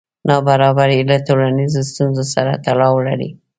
[0.27, 3.29] نابرابري له ټولنیزو ستونزو سره تړاو لري.